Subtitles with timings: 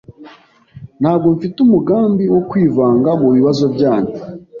[1.01, 4.13] Ntabwo mfite umugambi wo kwivanga mu bibazo byanyu.